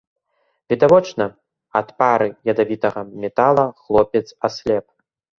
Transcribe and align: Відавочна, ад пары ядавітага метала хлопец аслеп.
Відавочна, 0.71 1.25
ад 1.79 1.91
пары 2.03 2.29
ядавітага 2.53 3.03
метала 3.25 3.65
хлопец 3.83 4.23
аслеп. 4.49 4.85